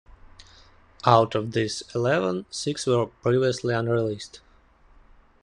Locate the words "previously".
3.05-3.75